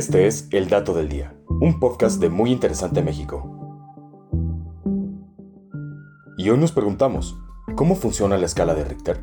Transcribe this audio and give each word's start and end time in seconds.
Este 0.00 0.26
es 0.26 0.48
El 0.50 0.70
Dato 0.70 0.94
del 0.94 1.10
Día, 1.10 1.34
un 1.46 1.78
podcast 1.78 2.22
de 2.22 2.30
Muy 2.30 2.52
Interesante 2.52 3.02
México. 3.02 4.30
Y 6.38 6.48
hoy 6.48 6.56
nos 6.56 6.72
preguntamos, 6.72 7.36
¿cómo 7.76 7.94
funciona 7.94 8.38
la 8.38 8.46
escala 8.46 8.72
de 8.74 8.84
Richter? 8.84 9.22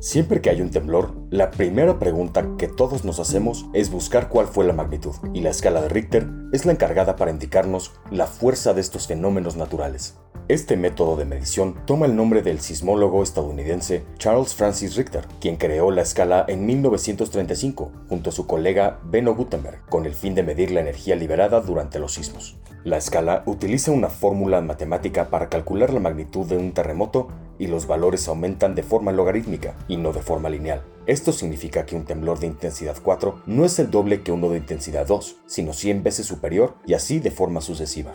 Siempre 0.00 0.40
que 0.40 0.48
hay 0.48 0.60
un 0.60 0.70
temblor, 0.70 1.12
la 1.28 1.50
primera 1.50 1.98
pregunta 1.98 2.54
que 2.56 2.68
todos 2.68 3.04
nos 3.04 3.18
hacemos 3.18 3.66
es 3.72 3.90
buscar 3.90 4.28
cuál 4.28 4.46
fue 4.46 4.64
la 4.64 4.72
magnitud, 4.72 5.16
y 5.34 5.40
la 5.40 5.50
escala 5.50 5.82
de 5.82 5.88
Richter 5.88 6.24
es 6.52 6.64
la 6.64 6.70
encargada 6.70 7.16
para 7.16 7.32
indicarnos 7.32 7.92
la 8.12 8.28
fuerza 8.28 8.74
de 8.74 8.80
estos 8.80 9.08
fenómenos 9.08 9.56
naturales. 9.56 10.16
Este 10.46 10.76
método 10.76 11.16
de 11.16 11.24
medición 11.24 11.74
toma 11.84 12.06
el 12.06 12.14
nombre 12.14 12.42
del 12.42 12.60
sismólogo 12.60 13.24
estadounidense 13.24 14.04
Charles 14.18 14.54
Francis 14.54 14.94
Richter, 14.94 15.26
quien 15.40 15.56
creó 15.56 15.90
la 15.90 16.02
escala 16.02 16.44
en 16.46 16.64
1935 16.64 17.90
junto 18.08 18.30
a 18.30 18.32
su 18.32 18.46
colega 18.46 19.00
Benno 19.02 19.34
Gutenberg, 19.34 19.84
con 19.90 20.06
el 20.06 20.14
fin 20.14 20.36
de 20.36 20.44
medir 20.44 20.70
la 20.70 20.80
energía 20.80 21.16
liberada 21.16 21.60
durante 21.60 21.98
los 21.98 22.14
sismos. 22.14 22.56
La 22.84 22.98
escala 22.98 23.42
utiliza 23.46 23.90
una 23.90 24.08
fórmula 24.08 24.60
matemática 24.60 25.28
para 25.28 25.48
calcular 25.48 25.92
la 25.92 26.00
magnitud 26.00 26.46
de 26.46 26.56
un 26.56 26.70
terremoto 26.72 27.28
y 27.58 27.66
los 27.66 27.86
valores 27.86 28.28
aumentan 28.28 28.74
de 28.74 28.82
forma 28.82 29.12
logarítmica 29.12 29.74
y 29.88 29.96
no 29.96 30.12
de 30.12 30.22
forma 30.22 30.48
lineal. 30.48 30.82
Esto 31.06 31.32
significa 31.32 31.86
que 31.86 31.96
un 31.96 32.04
temblor 32.04 32.38
de 32.38 32.46
intensidad 32.46 32.96
4 33.02 33.42
no 33.46 33.64
es 33.64 33.78
el 33.78 33.90
doble 33.90 34.22
que 34.22 34.32
uno 34.32 34.50
de 34.50 34.58
intensidad 34.58 35.06
2, 35.06 35.36
sino 35.46 35.72
100 35.72 36.02
veces 36.02 36.26
superior 36.26 36.74
y 36.86 36.94
así 36.94 37.18
de 37.18 37.30
forma 37.30 37.60
sucesiva. 37.60 38.12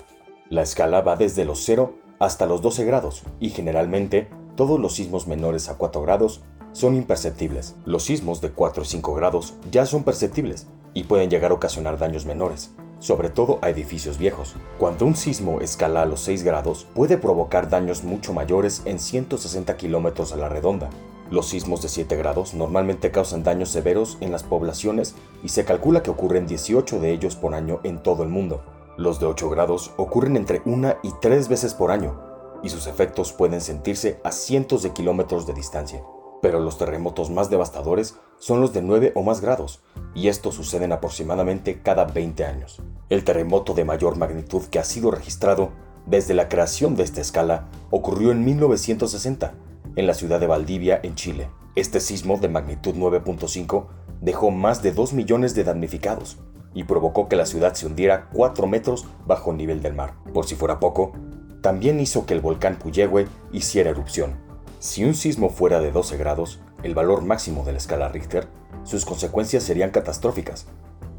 La 0.49 0.61
escala 0.61 1.01
va 1.01 1.15
desde 1.15 1.45
los 1.45 1.63
0 1.65 1.95
hasta 2.19 2.45
los 2.45 2.61
12 2.61 2.85
grados 2.85 3.23
y 3.39 3.49
generalmente 3.49 4.29
todos 4.55 4.79
los 4.79 4.95
sismos 4.95 5.27
menores 5.27 5.69
a 5.69 5.77
4 5.77 6.01
grados 6.03 6.41
son 6.71 6.95
imperceptibles. 6.95 7.75
Los 7.85 8.03
sismos 8.03 8.41
de 8.41 8.51
4 8.51 8.83
y 8.83 8.85
5 8.85 9.13
grados 9.15 9.55
ya 9.71 9.85
son 9.85 10.03
perceptibles 10.03 10.67
y 10.93 11.05
pueden 11.05 11.29
llegar 11.29 11.51
a 11.51 11.55
ocasionar 11.55 11.97
daños 11.97 12.25
menores, 12.25 12.71
sobre 13.03 13.29
todo 13.29 13.59
a 13.61 13.69
edificios 13.69 14.17
viejos. 14.17 14.55
Cuando 14.79 15.05
un 15.05 15.17
sismo 15.17 15.59
escala 15.59 16.03
a 16.03 16.05
los 16.05 16.21
6 16.21 16.43
grados, 16.43 16.87
puede 16.95 17.17
provocar 17.17 17.69
daños 17.69 18.05
mucho 18.05 18.33
mayores 18.33 18.81
en 18.85 18.97
160 18.97 19.75
kilómetros 19.75 20.31
a 20.31 20.37
la 20.37 20.47
redonda. 20.47 20.89
Los 21.29 21.49
sismos 21.49 21.81
de 21.81 21.89
7 21.89 22.15
grados 22.15 22.53
normalmente 22.53 23.11
causan 23.11 23.43
daños 23.43 23.69
severos 23.69 24.17
en 24.21 24.31
las 24.31 24.43
poblaciones 24.43 25.15
y 25.43 25.49
se 25.49 25.65
calcula 25.65 26.01
que 26.01 26.11
ocurren 26.11 26.47
18 26.47 27.01
de 27.01 27.11
ellos 27.11 27.35
por 27.35 27.55
año 27.55 27.81
en 27.83 28.01
todo 28.01 28.23
el 28.23 28.29
mundo. 28.29 28.63
Los 28.95 29.19
de 29.19 29.25
8 29.25 29.49
grados 29.49 29.91
ocurren 29.97 30.37
entre 30.37 30.61
una 30.63 30.97
y 31.03 31.11
tres 31.21 31.49
veces 31.49 31.73
por 31.73 31.91
año, 31.91 32.21
y 32.63 32.69
sus 32.69 32.87
efectos 32.87 33.33
pueden 33.33 33.59
sentirse 33.59 34.21
a 34.23 34.31
cientos 34.31 34.81
de 34.81 34.93
kilómetros 34.93 35.45
de 35.45 35.53
distancia. 35.53 36.01
Pero 36.43 36.59
los 36.59 36.77
terremotos 36.77 37.29
más 37.29 37.49
devastadores 37.49 38.17
son 38.37 38.59
los 38.59 38.73
de 38.73 38.81
9 38.81 39.13
o 39.15 39.23
más 39.23 39.39
grados, 39.39 39.81
y 40.13 40.27
estos 40.27 40.55
suceden 40.55 40.91
aproximadamente 40.91 41.81
cada 41.81 42.03
20 42.03 42.43
años. 42.43 42.81
El 43.07 43.23
terremoto 43.23 43.73
de 43.73 43.85
mayor 43.85 44.17
magnitud 44.17 44.63
que 44.63 44.77
ha 44.77 44.83
sido 44.83 45.09
registrado 45.09 45.69
desde 46.05 46.33
la 46.33 46.49
creación 46.49 46.97
de 46.97 47.03
esta 47.03 47.21
escala 47.21 47.69
ocurrió 47.91 48.31
en 48.31 48.43
1960, 48.43 49.53
en 49.95 50.05
la 50.05 50.13
ciudad 50.13 50.41
de 50.41 50.47
Valdivia, 50.47 50.99
en 51.01 51.15
Chile. 51.15 51.49
Este 51.75 52.01
sismo 52.01 52.37
de 52.37 52.49
magnitud 52.49 52.93
9.5 52.93 53.85
dejó 54.19 54.51
más 54.51 54.83
de 54.83 54.91
2 54.91 55.13
millones 55.13 55.55
de 55.55 55.63
damnificados, 55.63 56.39
y 56.73 56.83
provocó 56.83 57.29
que 57.29 57.37
la 57.37 57.45
ciudad 57.45 57.73
se 57.73 57.85
hundiera 57.85 58.27
4 58.33 58.67
metros 58.67 59.05
bajo 59.25 59.51
el 59.51 59.57
nivel 59.57 59.81
del 59.81 59.93
mar. 59.93 60.15
Por 60.33 60.45
si 60.45 60.55
fuera 60.55 60.81
poco, 60.81 61.13
también 61.61 62.01
hizo 62.01 62.25
que 62.25 62.33
el 62.33 62.41
volcán 62.41 62.77
Puyehue 62.79 63.29
hiciera 63.53 63.91
erupción. 63.91 64.51
Si 64.83 65.05
un 65.05 65.15
sismo 65.15 65.49
fuera 65.49 65.79
de 65.79 65.93
12 65.93 66.17
grados, 66.17 66.59
el 66.83 66.93
valor 66.93 67.21
máximo 67.21 67.63
de 67.63 67.71
la 67.71 67.77
escala 67.77 68.09
Richter, 68.09 68.49
sus 68.83 69.05
consecuencias 69.05 69.63
serían 69.63 69.91
catastróficas. 69.91 70.65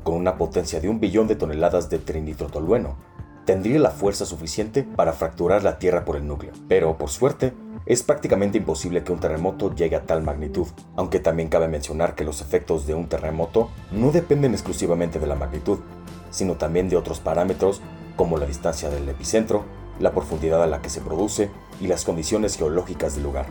Con 0.03 0.17
una 0.17 0.37
potencia 0.37 0.83
de 0.83 0.91
un 0.91 1.01
billón 1.01 1.29
de 1.29 1.35
toneladas 1.35 1.89
de 1.89 1.99
trinitrotolueno, 1.99 2.99
tendría 3.47 3.79
la 3.79 3.91
fuerza 3.91 4.27
suficiente 4.27 4.83
para 4.83 5.15
fracturar 5.15 5.63
la 5.65 5.79
Tierra 5.79 6.05
por 6.05 6.17
el 6.17 6.27
núcleo. 6.27 6.53
Pero, 6.69 6.99
por 6.99 7.09
suerte, 7.09 7.55
es 7.87 8.03
prácticamente 8.03 8.59
imposible 8.59 9.03
que 9.03 9.13
un 9.13 9.21
terremoto 9.21 9.75
llegue 9.75 9.97
a 9.97 10.05
tal 10.05 10.23
magnitud, 10.23 10.67
aunque 10.95 11.19
también 11.19 11.49
cabe 11.49 11.67
mencionar 11.67 12.15
que 12.15 12.25
los 12.25 12.43
efectos 12.43 12.87
de 12.87 12.95
un 12.95 13.09
terremoto 13.09 13.71
no 13.91 14.13
dependen 14.13 14.53
exclusivamente 14.53 15.19
de 15.19 15.27
la 15.27 15.37
magnitud, 15.37 15.79
sino 16.31 16.57
también 16.57 16.91
de 16.91 16.99
otros 16.99 17.19
parámetros 17.19 17.81
como 18.15 18.37
la 18.37 18.45
distancia 18.45 18.91
del 18.91 19.09
epicentro, 19.09 19.65
la 20.01 20.13
profundidad 20.13 20.63
a 20.63 20.67
la 20.67 20.81
que 20.83 20.91
se 20.91 21.01
produce 21.01 21.51
y 21.81 21.87
las 21.87 22.05
condiciones 22.05 22.57
geológicas 22.57 23.15
del 23.15 23.25
lugar. 23.25 23.47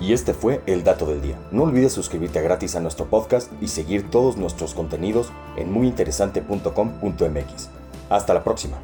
Y 0.00 0.12
este 0.12 0.34
fue 0.34 0.60
el 0.66 0.84
dato 0.84 1.06
del 1.06 1.22
día. 1.22 1.38
No 1.50 1.62
olvides 1.62 1.92
suscribirte 1.92 2.42
gratis 2.42 2.76
a 2.76 2.80
nuestro 2.80 3.06
podcast 3.06 3.50
y 3.62 3.68
seguir 3.68 4.10
todos 4.10 4.36
nuestros 4.36 4.74
contenidos 4.74 5.32
en 5.56 5.72
muyinteresante.com.mx. 5.72 7.70
Hasta 8.10 8.34
la 8.34 8.44
próxima. 8.44 8.76